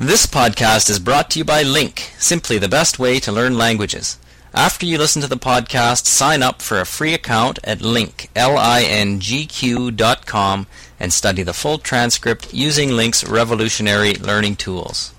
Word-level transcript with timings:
This 0.00 0.26
podcast 0.26 0.88
is 0.90 1.00
brought 1.00 1.28
to 1.30 1.40
you 1.40 1.44
by 1.44 1.64
Link, 1.64 2.12
simply 2.18 2.56
the 2.56 2.68
best 2.68 3.00
way 3.00 3.18
to 3.18 3.32
learn 3.32 3.58
languages. 3.58 4.16
After 4.54 4.86
you 4.86 4.96
listen 4.96 5.22
to 5.22 5.26
the 5.26 5.34
podcast, 5.34 6.06
sign 6.06 6.40
up 6.40 6.62
for 6.62 6.78
a 6.78 6.86
free 6.86 7.14
account 7.14 7.58
at 7.64 7.82
link, 7.82 8.30
L-I-N-G-Q 8.36 9.90
dot 9.90 10.24
com 10.24 10.68
and 11.00 11.12
study 11.12 11.42
the 11.42 11.52
full 11.52 11.78
transcript 11.78 12.54
using 12.54 12.90
Link's 12.90 13.24
revolutionary 13.24 14.14
learning 14.14 14.54
tools. 14.54 15.12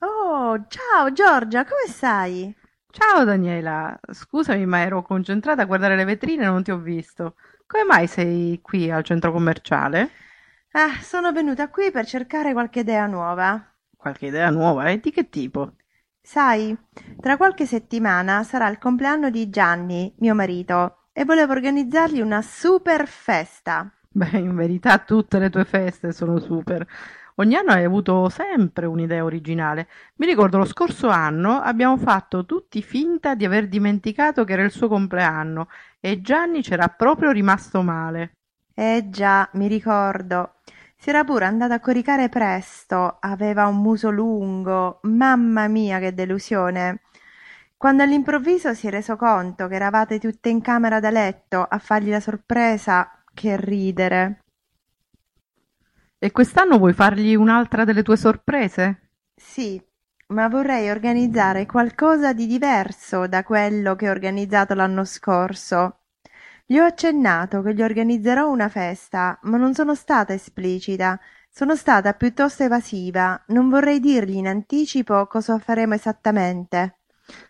Oh, 0.00 0.64
ciao 0.70 1.10
Giorgia, 1.10 1.64
come 1.64 1.88
stai? 1.88 2.54
Ciao 2.92 3.24
Daniela, 3.24 3.98
scusami 4.12 4.66
ma 4.66 4.82
ero 4.82 5.02
concentrata 5.02 5.62
a 5.62 5.64
guardare 5.64 5.96
le 5.96 6.04
vetrine 6.04 6.44
e 6.44 6.46
non 6.46 6.62
ti 6.62 6.70
ho 6.70 6.78
visto. 6.78 7.34
Come 7.66 7.82
mai 7.82 8.06
sei 8.06 8.60
qui 8.62 8.88
al 8.88 9.02
centro 9.02 9.32
commerciale? 9.32 10.10
Ah, 10.78 11.00
sono 11.00 11.32
venuta 11.32 11.70
qui 11.70 11.90
per 11.90 12.04
cercare 12.04 12.52
qualche 12.52 12.80
idea 12.80 13.06
nuova. 13.06 13.66
Qualche 13.96 14.26
idea 14.26 14.50
nuova? 14.50 14.90
E 14.90 15.00
di 15.00 15.10
che 15.10 15.30
tipo? 15.30 15.72
Sai, 16.20 16.76
tra 17.18 17.38
qualche 17.38 17.64
settimana 17.64 18.42
sarà 18.42 18.68
il 18.68 18.76
compleanno 18.76 19.30
di 19.30 19.48
Gianni, 19.48 20.14
mio 20.18 20.34
marito, 20.34 21.04
e 21.14 21.24
volevo 21.24 21.52
organizzargli 21.52 22.20
una 22.20 22.42
super 22.42 23.08
festa. 23.08 23.90
Beh, 24.06 24.36
in 24.36 24.54
verità 24.54 24.98
tutte 24.98 25.38
le 25.38 25.48
tue 25.48 25.64
feste 25.64 26.12
sono 26.12 26.38
super. 26.40 26.86
Ogni 27.36 27.54
anno 27.54 27.70
hai 27.70 27.84
avuto 27.84 28.28
sempre 28.28 28.84
un'idea 28.84 29.24
originale. 29.24 29.88
Mi 30.16 30.26
ricordo 30.26 30.58
lo 30.58 30.66
scorso 30.66 31.08
anno 31.08 31.58
abbiamo 31.58 31.96
fatto 31.96 32.44
tutti 32.44 32.82
finta 32.82 33.34
di 33.34 33.46
aver 33.46 33.68
dimenticato 33.68 34.44
che 34.44 34.52
era 34.52 34.62
il 34.62 34.70
suo 34.70 34.88
compleanno 34.88 35.68
e 36.00 36.20
Gianni 36.20 36.60
c'era 36.60 36.88
proprio 36.88 37.30
rimasto 37.30 37.80
male. 37.80 38.32
Eh 38.78 39.06
già, 39.08 39.48
mi 39.54 39.68
ricordo. 39.68 40.56
Si 40.98 41.08
era 41.08 41.24
pure 41.24 41.46
andata 41.46 41.72
a 41.72 41.80
coricare 41.80 42.28
presto, 42.28 43.16
aveva 43.20 43.66
un 43.68 43.78
muso 43.80 44.10
lungo, 44.10 45.00
mamma 45.04 45.66
mia 45.66 45.98
che 45.98 46.12
delusione. 46.12 47.00
Quando 47.78 48.02
all'improvviso 48.02 48.74
si 48.74 48.86
è 48.86 48.90
reso 48.90 49.16
conto 49.16 49.66
che 49.66 49.76
eravate 49.76 50.18
tutte 50.18 50.50
in 50.50 50.60
camera 50.60 51.00
da 51.00 51.08
letto 51.08 51.62
a 51.62 51.78
fargli 51.78 52.10
la 52.10 52.20
sorpresa, 52.20 53.22
che 53.32 53.56
ridere. 53.56 54.40
E 56.18 56.30
quest'anno 56.30 56.76
vuoi 56.76 56.92
fargli 56.92 57.34
un'altra 57.34 57.84
delle 57.84 58.02
tue 58.02 58.18
sorprese? 58.18 59.12
Sì, 59.34 59.82
ma 60.28 60.48
vorrei 60.48 60.90
organizzare 60.90 61.64
qualcosa 61.64 62.34
di 62.34 62.46
diverso 62.46 63.26
da 63.26 63.42
quello 63.42 63.96
che 63.96 64.08
ho 64.08 64.12
organizzato 64.12 64.74
l'anno 64.74 65.04
scorso. 65.06 66.00
Gli 66.68 66.78
ho 66.78 66.84
accennato 66.84 67.62
che 67.62 67.74
gli 67.74 67.82
organizzerò 67.82 68.50
una 68.50 68.68
festa, 68.68 69.38
ma 69.42 69.56
non 69.56 69.72
sono 69.72 69.94
stata 69.94 70.32
esplicita. 70.32 71.16
Sono 71.48 71.76
stata 71.76 72.12
piuttosto 72.14 72.64
evasiva. 72.64 73.40
Non 73.48 73.68
vorrei 73.68 74.00
dirgli 74.00 74.34
in 74.34 74.48
anticipo 74.48 75.28
cosa 75.28 75.60
faremo 75.60 75.94
esattamente. 75.94 76.98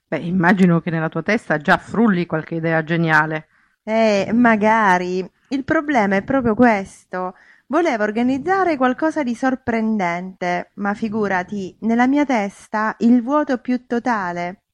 Beh, 0.06 0.18
immagino 0.18 0.80
che 0.80 0.90
nella 0.90 1.08
tua 1.08 1.22
testa 1.22 1.56
già 1.56 1.78
frulli 1.78 2.26
qualche 2.26 2.56
idea 2.56 2.84
geniale. 2.84 3.48
Eh, 3.84 4.30
magari. 4.34 5.26
Il 5.48 5.64
problema 5.64 6.16
è 6.16 6.22
proprio 6.22 6.54
questo. 6.54 7.36
Volevo 7.68 8.02
organizzare 8.02 8.76
qualcosa 8.76 9.22
di 9.22 9.34
sorprendente, 9.34 10.72
ma 10.74 10.92
figurati, 10.92 11.74
nella 11.80 12.06
mia 12.06 12.26
testa 12.26 12.94
il 12.98 13.22
vuoto 13.22 13.56
più 13.58 13.86
totale. 13.86 14.65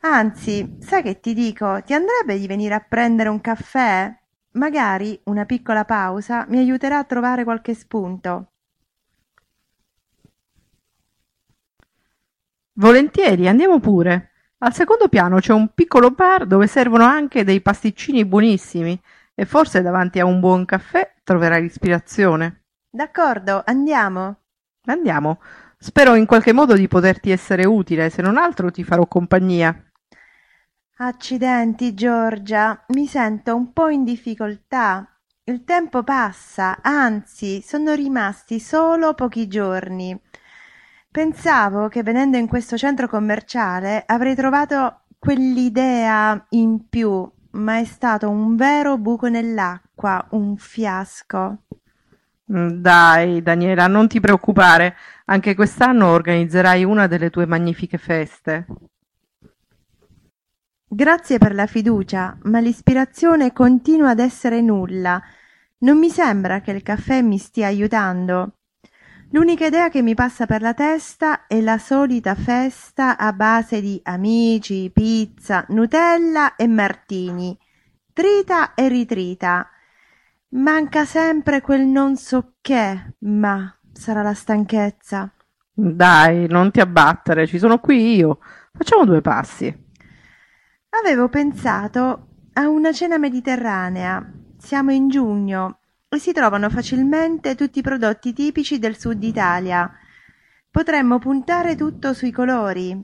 Anzi, 0.00 0.76
sai 0.80 1.02
che 1.02 1.20
ti 1.20 1.34
dico, 1.34 1.82
ti 1.82 1.92
andrebbe 1.92 2.38
di 2.38 2.46
venire 2.46 2.74
a 2.74 2.80
prendere 2.80 3.28
un 3.28 3.40
caffè? 3.40 4.14
Magari 4.52 5.18
una 5.24 5.44
piccola 5.44 5.84
pausa 5.84 6.46
mi 6.48 6.58
aiuterà 6.58 6.98
a 6.98 7.04
trovare 7.04 7.44
qualche 7.44 7.74
spunto. 7.74 8.52
Volentieri, 12.74 13.48
andiamo 13.48 13.80
pure. 13.80 14.30
Al 14.58 14.74
secondo 14.74 15.08
piano 15.08 15.38
c'è 15.38 15.52
un 15.52 15.72
piccolo 15.74 16.10
bar 16.10 16.46
dove 16.46 16.66
servono 16.66 17.04
anche 17.04 17.44
dei 17.44 17.60
pasticcini 17.60 18.24
buonissimi 18.24 19.00
e 19.34 19.44
forse 19.44 19.82
davanti 19.82 20.18
a 20.20 20.24
un 20.24 20.40
buon 20.40 20.64
caffè 20.64 21.14
troverai 21.22 21.62
l'ispirazione. 21.62 22.64
D'accordo, 22.88 23.62
andiamo. 23.64 24.36
Andiamo. 24.86 25.40
Spero 25.78 26.14
in 26.14 26.24
qualche 26.24 26.52
modo 26.52 26.74
di 26.74 26.88
poterti 26.88 27.30
essere 27.30 27.66
utile, 27.66 28.08
se 28.08 28.22
non 28.22 28.38
altro 28.38 28.70
ti 28.70 28.82
farò 28.84 29.06
compagnia. 29.06 29.85
Accidenti, 30.98 31.92
Giorgia, 31.92 32.84
mi 32.88 33.06
sento 33.06 33.54
un 33.54 33.72
po' 33.72 33.88
in 33.88 34.02
difficoltà. 34.02 35.06
Il 35.44 35.62
tempo 35.64 36.02
passa, 36.02 36.78
anzi, 36.80 37.60
sono 37.62 37.92
rimasti 37.92 38.58
solo 38.58 39.12
pochi 39.12 39.46
giorni. 39.46 40.18
Pensavo 41.10 41.88
che 41.88 42.02
venendo 42.02 42.38
in 42.38 42.46
questo 42.46 42.78
centro 42.78 43.08
commerciale 43.08 44.04
avrei 44.06 44.34
trovato 44.34 45.02
quell'idea 45.18 46.46
in 46.50 46.88
più, 46.88 47.30
ma 47.52 47.78
è 47.78 47.84
stato 47.84 48.30
un 48.30 48.56
vero 48.56 48.96
buco 48.96 49.28
nell'acqua, 49.28 50.26
un 50.30 50.56
fiasco. 50.56 51.58
Mm, 52.52 52.68
Dai, 52.80 53.42
Daniela, 53.42 53.86
non 53.86 54.08
ti 54.08 54.20
preoccupare. 54.20 54.96
Anche 55.26 55.54
quest'anno 55.54 56.08
organizzerai 56.08 56.84
una 56.84 57.06
delle 57.06 57.30
tue 57.30 57.46
magnifiche 57.46 57.98
feste. 57.98 58.66
Grazie 60.88 61.38
per 61.38 61.52
la 61.52 61.66
fiducia, 61.66 62.38
ma 62.42 62.60
l'ispirazione 62.60 63.52
continua 63.52 64.10
ad 64.10 64.20
essere 64.20 64.60
nulla. 64.60 65.20
Non 65.78 65.98
mi 65.98 66.08
sembra 66.10 66.60
che 66.60 66.70
il 66.70 66.82
caffè 66.82 67.22
mi 67.22 67.38
stia 67.38 67.66
aiutando. 67.66 68.52
L'unica 69.30 69.66
idea 69.66 69.88
che 69.88 70.00
mi 70.00 70.14
passa 70.14 70.46
per 70.46 70.62
la 70.62 70.74
testa 70.74 71.48
è 71.48 71.60
la 71.60 71.78
solita 71.78 72.36
festa 72.36 73.18
a 73.18 73.32
base 73.32 73.80
di 73.80 74.00
amici, 74.04 74.88
pizza, 74.94 75.64
Nutella 75.70 76.54
e 76.54 76.68
martini. 76.68 77.58
Trita 78.12 78.74
e 78.74 78.86
ritrita. 78.86 79.68
Manca 80.50 81.04
sempre 81.04 81.62
quel 81.62 81.84
non 81.84 82.16
so 82.16 82.52
che, 82.60 83.14
ma 83.18 83.76
sarà 83.92 84.22
la 84.22 84.34
stanchezza. 84.34 85.28
Dai, 85.72 86.46
non 86.46 86.70
ti 86.70 86.78
abbattere, 86.78 87.48
ci 87.48 87.58
sono 87.58 87.80
qui 87.80 88.14
io. 88.14 88.38
Facciamo 88.72 89.04
due 89.04 89.20
passi. 89.20 89.85
Avevo 91.02 91.28
pensato 91.28 92.26
a 92.54 92.68
una 92.68 92.90
cena 92.90 93.18
mediterranea. 93.18 94.24
Siamo 94.56 94.92
in 94.92 95.08
giugno 95.08 95.80
e 96.08 96.18
si 96.18 96.32
trovano 96.32 96.70
facilmente 96.70 97.54
tutti 97.54 97.80
i 97.80 97.82
prodotti 97.82 98.32
tipici 98.32 98.78
del 98.78 98.96
sud 98.96 99.22
Italia. 99.22 99.90
Potremmo 100.70 101.18
puntare 101.18 101.76
tutto 101.76 102.14
sui 102.14 102.30
colori. 102.30 102.98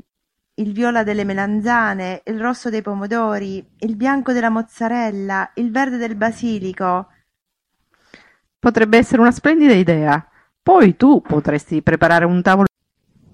Il 0.55 0.73
viola 0.73 1.03
delle 1.03 1.25
melanzane, 1.25 2.23
il 2.25 2.41
rosso 2.41 2.71
dei 2.71 2.81
pomodori, 2.83 3.65
il 3.81 3.97
bianco 3.97 4.33
della 4.33 4.51
mozzarella, 4.51 5.51
il 5.55 5.71
verde 5.71 5.99
del 5.99 6.15
basilico. 6.15 7.09
Potrebbe 8.59 8.97
essere 8.97 9.21
una 9.21 9.33
splendida 9.33 9.75
idea. 9.75 10.27
Poi 10.63 10.97
tu 10.97 11.21
potresti 11.21 11.83
preparare 11.83 12.25
un 12.25 12.41
tavolo. 12.41 12.67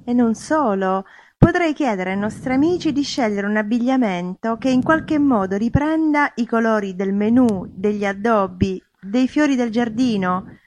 E 0.05 0.13
non 0.13 0.35
solo. 0.35 1.05
Potrei 1.39 1.73
chiedere 1.73 2.11
ai 2.11 2.19
nostri 2.19 2.53
amici 2.53 2.93
di 2.93 3.03
scegliere 3.03 3.47
un 3.47 3.57
abbigliamento 3.57 4.59
che 4.59 4.71
in 4.71 4.83
qualche 4.83 5.21
modo 5.21 5.57
riprenda 5.57 6.33
i 6.35 6.47
colori 6.47 6.97
del 6.97 7.15
menù, 7.15 7.65
degli 7.73 8.05
addobbi, 8.05 8.83
dei 9.01 9.29
fiori 9.29 9.55
del 9.55 9.71
giardino. 9.71 10.59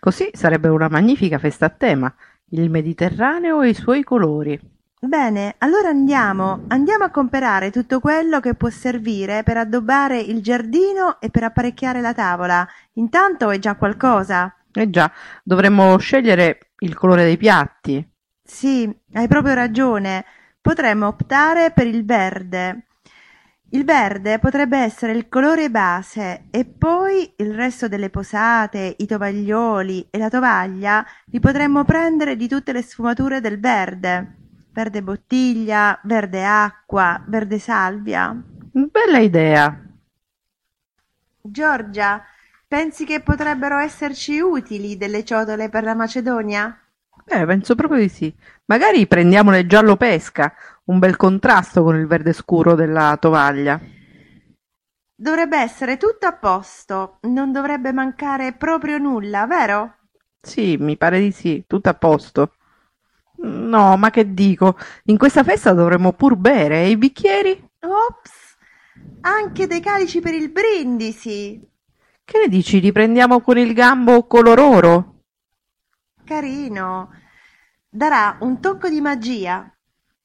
Così 0.00 0.30
sarebbe 0.32 0.68
una 0.68 0.88
magnifica 0.88 1.38
festa 1.38 1.66
a 1.66 1.68
tema. 1.68 2.12
Il 2.50 2.70
Mediterraneo 2.70 3.60
e 3.60 3.68
i 3.68 3.74
suoi 3.74 4.02
colori. 4.02 4.58
Bene, 4.98 5.54
allora 5.58 5.90
andiamo, 5.90 6.64
andiamo 6.68 7.04
a 7.04 7.10
comprare 7.10 7.70
tutto 7.70 8.00
quello 8.00 8.40
che 8.40 8.54
può 8.54 8.70
servire 8.70 9.42
per 9.42 9.58
addobbare 9.58 10.18
il 10.18 10.42
giardino 10.42 11.20
e 11.20 11.28
per 11.28 11.44
apparecchiare 11.44 12.00
la 12.00 12.14
tavola. 12.14 12.66
Intanto 12.94 13.50
è 13.50 13.58
già 13.58 13.76
qualcosa. 13.76 14.56
Eh 14.72 14.88
già, 14.90 15.12
dovremmo 15.44 15.96
scegliere 15.98 16.70
il 16.78 16.94
colore 16.94 17.24
dei 17.24 17.36
piatti. 17.36 18.04
Sì, 18.50 18.90
hai 19.12 19.28
proprio 19.28 19.52
ragione. 19.52 20.24
Potremmo 20.60 21.06
optare 21.06 21.70
per 21.70 21.86
il 21.86 22.04
verde. 22.04 22.86
Il 23.70 23.84
verde 23.84 24.38
potrebbe 24.38 24.78
essere 24.78 25.12
il 25.12 25.28
colore 25.28 25.70
base 25.70 26.46
e 26.50 26.64
poi 26.64 27.30
il 27.36 27.54
resto 27.54 27.88
delle 27.88 28.08
posate, 28.08 28.96
i 28.96 29.06
tovaglioli 29.06 30.08
e 30.10 30.16
la 30.16 30.30
tovaglia 30.30 31.04
li 31.26 31.38
potremmo 31.40 31.84
prendere 31.84 32.36
di 32.36 32.48
tutte 32.48 32.72
le 32.72 32.80
sfumature 32.80 33.42
del 33.42 33.60
verde. 33.60 34.36
Verde 34.72 35.02
bottiglia, 35.02 36.00
verde 36.04 36.44
acqua, 36.46 37.22
verde 37.26 37.58
salvia. 37.58 38.34
Bella 38.72 39.18
idea. 39.18 39.78
Giorgia, 41.42 42.24
pensi 42.66 43.04
che 43.04 43.20
potrebbero 43.20 43.76
esserci 43.76 44.40
utili 44.40 44.96
delle 44.96 45.22
ciotole 45.22 45.68
per 45.68 45.84
la 45.84 45.94
Macedonia? 45.94 46.74
Eh, 47.30 47.44
penso 47.44 47.74
proprio 47.74 48.00
di 48.00 48.08
sì. 48.08 48.34
Magari 48.66 49.06
prendiamole 49.06 49.66
giallo 49.66 49.96
pesca, 49.96 50.54
un 50.84 50.98
bel 50.98 51.16
contrasto 51.16 51.82
con 51.82 51.96
il 51.96 52.06
verde 52.06 52.32
scuro 52.32 52.74
della 52.74 53.16
tovaglia. 53.20 53.78
Dovrebbe 55.14 55.58
essere 55.58 55.96
tutto 55.96 56.26
a 56.26 56.32
posto, 56.32 57.18
non 57.22 57.52
dovrebbe 57.52 57.92
mancare 57.92 58.52
proprio 58.52 58.98
nulla, 58.98 59.46
vero? 59.46 59.96
Sì, 60.40 60.76
mi 60.78 60.96
pare 60.96 61.18
di 61.18 61.32
sì, 61.32 61.64
tutto 61.66 61.88
a 61.88 61.94
posto. 61.94 62.52
No, 63.40 63.96
ma 63.96 64.10
che 64.10 64.32
dico, 64.32 64.76
in 65.04 65.18
questa 65.18 65.44
festa 65.44 65.72
dovremmo 65.72 66.12
pur 66.12 66.36
bere, 66.36 66.84
e 66.84 66.90
i 66.90 66.96
bicchieri? 66.96 67.68
Ops! 67.80 68.56
Anche 69.22 69.66
dei 69.66 69.80
calici 69.80 70.20
per 70.20 70.34
il 70.34 70.50
brindisi! 70.50 71.60
Che 72.24 72.38
ne 72.38 72.48
dici, 72.48 72.78
riprendiamo 72.78 73.40
con 73.40 73.58
il 73.58 73.72
gambo 73.74 74.26
color 74.26 74.58
oro? 74.58 75.17
Carino! 76.28 77.08
Darà 77.88 78.36
un 78.40 78.60
tocco 78.60 78.90
di 78.90 79.00
magia. 79.00 79.74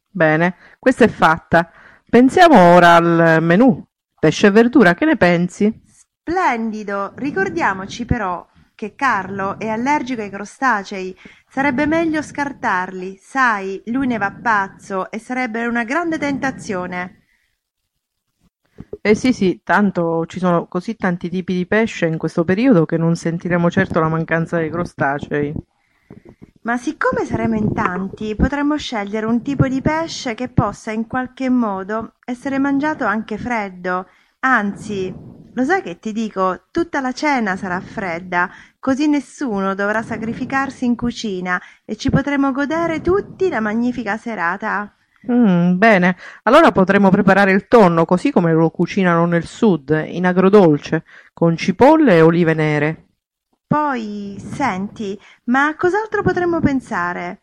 Bene, 0.10 0.56
questa 0.78 1.06
è 1.06 1.08
fatta. 1.08 1.72
Pensiamo 2.10 2.74
ora 2.74 2.96
al 2.96 3.38
menù. 3.42 3.82
Pesce 4.20 4.48
e 4.48 4.52
verdura, 4.52 4.96
che 4.96 5.06
ne 5.06 5.16
pensi? 5.16 5.82
Splendido! 5.86 7.14
Ricordiamoci 7.16 8.04
però 8.04 8.46
che 8.76 8.96
Carlo 8.96 9.58
è 9.58 9.70
allergico 9.70 10.22
ai 10.22 10.30
crostacei. 10.30 11.18
Sarebbe 11.48 11.86
meglio 11.86 12.22
scartarli. 12.22 13.16
Sai, 13.16 13.82
lui 13.86 14.08
ne 14.08 14.18
va 14.18 14.38
pazzo 14.42 15.10
e 15.10 15.20
sarebbe 15.20 15.66
una 15.68 15.86
grande 15.86 16.18
tentazione. 16.18 17.28
Eh 19.00 19.16
sì, 19.16 19.32
sì, 19.32 19.62
tanto 19.64 20.26
ci 20.26 20.40
sono 20.40 20.68
così 20.68 20.96
tanti 20.98 21.30
tipi 21.30 21.54
di 21.54 21.66
pesce 21.66 22.08
in 22.08 22.18
questo 22.18 22.44
periodo 22.44 22.86
che 22.86 22.98
non 22.98 23.16
sentiremo 23.16 23.72
certo 23.72 24.02
la 24.02 24.10
mancanza 24.10 24.58
dei 24.58 24.70
crostacei. 24.70 25.54
Ma 26.64 26.78
siccome 26.78 27.26
saremo 27.26 27.56
in 27.56 27.74
tanti, 27.74 28.36
potremmo 28.36 28.78
scegliere 28.78 29.26
un 29.26 29.42
tipo 29.42 29.68
di 29.68 29.82
pesce 29.82 30.34
che 30.34 30.48
possa 30.48 30.92
in 30.92 31.08
qualche 31.08 31.50
modo 31.50 32.14
essere 32.24 32.58
mangiato 32.58 33.06
anche 33.06 33.38
freddo. 33.38 34.08
Anzi, 34.40 35.14
lo 35.56 35.64
sai 35.66 35.82
che 35.82 36.00
ti 36.00 36.12
dico, 36.14 36.64
tutta 36.72 37.02
la 37.02 37.12
cena 37.12 37.56
sarà 37.56 37.80
fredda, 37.80 38.50
così 38.80 39.08
nessuno 39.08 39.76
dovrà 39.76 40.02
sacrificarsi 40.02 40.86
in 40.86 40.96
cucina 40.96 41.62
e 41.86 41.96
ci 41.96 42.10
potremo 42.10 42.52
godere 42.52 43.02
tutti 43.02 43.50
la 43.50 43.60
magnifica 43.60 44.18
serata. 44.18 44.96
Mm, 45.32 45.78
bene, 45.78 46.18
allora 46.44 46.72
potremo 46.72 47.10
preparare 47.10 47.52
il 47.52 47.68
tonno 47.68 48.04
così 48.04 48.32
come 48.32 48.52
lo 48.52 48.70
cucinano 48.70 49.26
nel 49.26 49.46
sud, 49.46 50.04
in 50.08 50.26
agrodolce, 50.26 51.04
con 51.34 51.56
cipolle 51.56 52.16
e 52.16 52.22
olive 52.22 52.54
nere. 52.54 53.04
Poi, 53.68 54.36
senti, 54.40 55.20
ma 55.46 55.68
a 55.68 55.76
cos'altro 55.76 56.22
potremmo 56.22 56.60
pensare? 56.60 57.42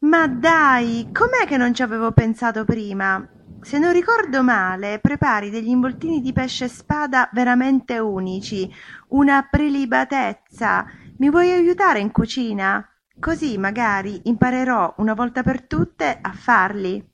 Ma 0.00 0.26
dai, 0.26 1.10
com'è 1.12 1.46
che 1.46 1.56
non 1.56 1.74
ci 1.74 1.82
avevo 1.82 2.12
pensato 2.12 2.64
prima? 2.64 3.26
Se 3.62 3.78
non 3.78 3.92
ricordo 3.92 4.42
male, 4.42 4.98
prepari 5.00 5.50
degli 5.50 5.68
involtini 5.68 6.22
di 6.22 6.32
pesce 6.32 6.68
spada 6.68 7.28
veramente 7.32 7.98
unici, 7.98 8.72
una 9.08 9.46
prelibatezza. 9.50 10.86
Mi 11.18 11.28
vuoi 11.28 11.50
aiutare 11.52 11.98
in 11.98 12.10
cucina? 12.10 12.86
Così 13.18 13.58
magari 13.58 14.22
imparerò 14.24 14.94
una 14.98 15.12
volta 15.12 15.42
per 15.42 15.62
tutte 15.62 16.18
a 16.20 16.32
farli. 16.32 17.06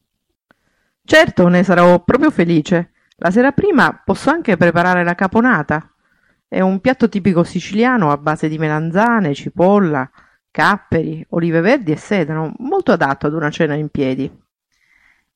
Certo, 1.05 1.49
ne 1.49 1.65
sarò 1.65 2.03
proprio 2.05 2.31
felice. 2.31 2.93
La 3.17 3.33
sera 3.33 3.51
prima 3.51 4.01
posso 4.05 4.31
anche 4.31 4.57
preparare 4.57 5.03
la 5.03 5.17
caponata. 5.17 5.91
È 6.48 6.60
un 6.60 6.81
piatto 6.81 7.08
tipico 7.08 7.43
siciliano 7.43 8.12
a 8.12 8.16
base 8.16 8.48
di 8.48 8.56
melanzane, 8.56 9.34
cipolla, 9.34 10.08
capperi, 10.50 11.26
olive 11.31 11.60
verdi 11.60 11.90
e 11.90 11.96
sedano, 11.96 12.54
molto 12.58 12.93
adatto 12.93 13.26
ad 13.26 13.34
una 13.34 13.50
cena 13.50 13.75
in 13.75 13.88
piedi. 13.88 14.31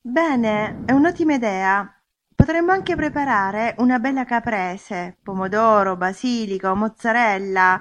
Bene, 0.00 0.84
è 0.86 0.92
un'ottima 0.92 1.34
idea. 1.34 1.92
Potremmo 2.34 2.72
anche 2.72 2.94
preparare 2.94 3.74
una 3.78 3.98
bella 3.98 4.24
caprese, 4.24 5.16
pomodoro, 5.22 5.96
basilico, 5.96 6.74
mozzarella, 6.74 7.80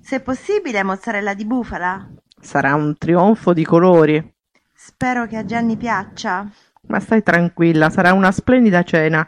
se 0.00 0.20
possibile 0.20 0.82
mozzarella 0.82 1.34
di 1.34 1.46
bufala. 1.46 2.06
Sarà 2.40 2.74
un 2.74 2.98
trionfo 2.98 3.52
di 3.52 3.64
colori. 3.64 4.34
Spero 4.74 5.26
che 5.26 5.36
a 5.36 5.44
Gianni 5.44 5.76
piaccia. 5.76 6.46
Ma 6.88 7.00
stai 7.00 7.22
tranquilla, 7.22 7.88
sarà 7.88 8.12
una 8.12 8.32
splendida 8.32 8.82
cena. 8.82 9.26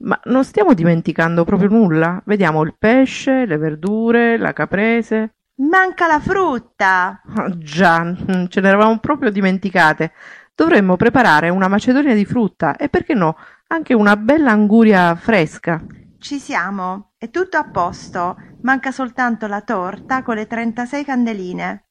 Ma 0.00 0.20
non 0.24 0.44
stiamo 0.44 0.74
dimenticando 0.74 1.44
proprio 1.44 1.68
nulla? 1.68 2.20
Vediamo 2.24 2.62
il 2.62 2.74
pesce, 2.78 3.46
le 3.46 3.56
verdure, 3.56 4.36
la 4.36 4.52
caprese. 4.52 5.34
Manca 5.56 6.06
la 6.08 6.18
frutta! 6.18 7.22
Oh, 7.36 7.56
già, 7.58 8.02
mm, 8.02 8.46
ce 8.48 8.60
ne 8.60 8.68
eravamo 8.68 8.98
proprio 8.98 9.30
dimenticate. 9.30 10.12
Dovremmo 10.54 10.96
preparare 10.96 11.48
una 11.48 11.68
macedonia 11.68 12.14
di 12.14 12.24
frutta 12.24 12.76
e 12.76 12.88
perché 12.88 13.14
no, 13.14 13.36
anche 13.68 13.94
una 13.94 14.16
bella 14.16 14.50
anguria 14.50 15.14
fresca. 15.14 15.80
Ci 16.18 16.38
siamo, 16.38 17.12
è 17.18 17.30
tutto 17.30 17.56
a 17.56 17.64
posto. 17.64 18.36
Manca 18.62 18.90
soltanto 18.90 19.46
la 19.46 19.60
torta 19.60 20.22
con 20.22 20.36
le 20.36 20.46
36 20.46 21.04
candeline. 21.04 21.84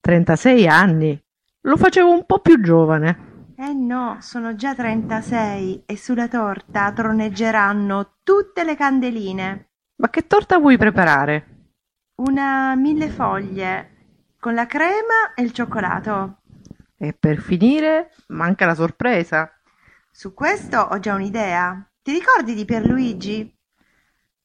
36 0.00 0.68
anni? 0.68 1.20
Lo 1.62 1.76
facevo 1.76 2.10
un 2.10 2.24
po' 2.24 2.38
più 2.40 2.60
giovane. 2.60 3.27
Eh 3.68 3.74
no, 3.74 4.16
sono 4.22 4.54
già 4.54 4.74
36 4.74 5.82
e 5.84 5.96
sulla 5.98 6.26
torta 6.26 6.90
troneggeranno 6.90 8.14
tutte 8.22 8.64
le 8.64 8.74
candeline. 8.74 9.72
Ma 9.96 10.08
che 10.08 10.26
torta 10.26 10.56
vuoi 10.56 10.78
preparare? 10.78 11.66
Una 12.22 12.74
mille 12.76 13.10
foglie 13.10 13.96
con 14.40 14.54
la 14.54 14.64
crema 14.64 15.34
e 15.34 15.42
il 15.42 15.52
cioccolato. 15.52 16.38
E 16.96 17.12
per 17.12 17.42
finire 17.42 18.14
manca 18.28 18.64
la 18.64 18.74
sorpresa. 18.74 19.52
Su 20.10 20.32
questo 20.32 20.78
ho 20.78 20.98
già 20.98 21.12
un'idea. 21.12 21.86
Ti 22.00 22.10
ricordi 22.10 22.54
di 22.54 22.64
Pierluigi? 22.64 23.54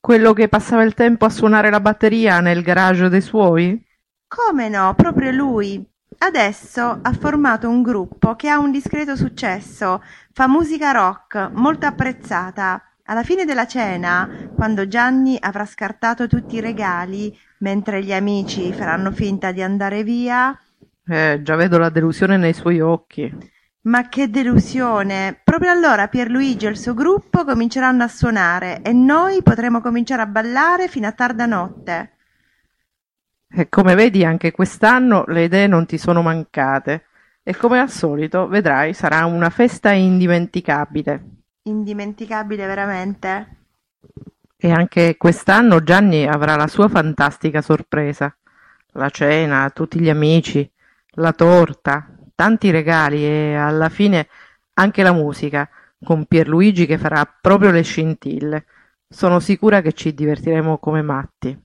Quello 0.01 0.33
che 0.33 0.49
passava 0.49 0.83
il 0.83 0.93
tempo 0.93 1.23
a 1.23 1.29
suonare 1.29 1.69
la 1.69 1.79
batteria 1.79 2.41
nel 2.41 2.61
garage 2.61 3.07
dei 3.07 3.21
suoi? 3.21 3.81
Come 4.27 4.67
no, 4.67 4.93
proprio 4.95 5.31
lui. 5.31 5.92
Adesso 6.25 6.99
ha 7.01 7.11
formato 7.11 7.67
un 7.67 7.81
gruppo 7.81 8.37
che 8.37 8.47
ha 8.47 8.57
un 8.57 8.71
discreto 8.71 9.13
successo, 9.17 10.01
fa 10.31 10.47
musica 10.47 10.91
rock, 10.91 11.49
molto 11.51 11.85
apprezzata. 11.85 12.81
Alla 13.03 13.23
fine 13.23 13.43
della 13.43 13.67
cena, 13.67 14.29
quando 14.55 14.87
Gianni 14.87 15.37
avrà 15.37 15.65
scartato 15.65 16.27
tutti 16.27 16.55
i 16.55 16.61
regali, 16.61 17.37
mentre 17.57 18.01
gli 18.01 18.13
amici 18.13 18.71
faranno 18.71 19.11
finta 19.11 19.51
di 19.51 19.61
andare 19.61 20.03
via. 20.03 20.57
Eh, 21.05 21.41
già 21.43 21.55
vedo 21.57 21.77
la 21.77 21.89
delusione 21.89 22.37
nei 22.37 22.53
suoi 22.53 22.79
occhi. 22.79 23.29
Ma 23.81 24.07
che 24.07 24.29
delusione! 24.29 25.41
Proprio 25.43 25.71
allora 25.71 26.07
Pierluigi 26.07 26.67
e 26.67 26.69
il 26.69 26.77
suo 26.77 26.93
gruppo 26.93 27.43
cominceranno 27.43 28.01
a 28.01 28.07
suonare 28.07 28.79
e 28.81 28.93
noi 28.93 29.43
potremo 29.43 29.81
cominciare 29.81 30.21
a 30.21 30.27
ballare 30.27 30.87
fino 30.87 31.05
a 31.05 31.11
tarda 31.11 31.45
notte. 31.45 32.12
E 33.55 33.69
come 33.69 33.93
vedi 33.93 34.25
anche 34.25 34.51
quest'anno 34.51 35.25
le 35.27 35.43
idee 35.43 35.67
non 35.67 35.85
ti 35.85 35.99
sono 35.99 36.23
mancate 36.23 37.05
e 37.43 37.55
come 37.55 37.79
al 37.79 37.89
solito 37.91 38.47
vedrai 38.47 38.93
sarà 38.93 39.25
una 39.25 39.51
festa 39.51 39.91
indimenticabile. 39.91 41.23
Indimenticabile 41.63 42.65
veramente. 42.65 43.57
E 44.57 44.71
anche 44.71 45.17
quest'anno 45.17 45.83
Gianni 45.83 46.25
avrà 46.25 46.55
la 46.55 46.65
sua 46.65 46.87
fantastica 46.87 47.61
sorpresa. 47.61 48.35
La 48.93 49.09
cena, 49.09 49.69
tutti 49.69 49.99
gli 49.99 50.09
amici, 50.09 50.67
la 51.15 51.33
torta, 51.33 52.09
tanti 52.33 52.71
regali 52.71 53.23
e 53.23 53.55
alla 53.55 53.89
fine 53.89 54.27
anche 54.73 55.03
la 55.03 55.13
musica, 55.13 55.69
con 56.03 56.25
Pierluigi 56.25 56.87
che 56.87 56.97
farà 56.97 57.23
proprio 57.39 57.69
le 57.69 57.83
scintille. 57.83 58.65
Sono 59.07 59.39
sicura 59.39 59.81
che 59.81 59.93
ci 59.93 60.13
divertiremo 60.15 60.79
come 60.79 61.03
matti. 61.03 61.62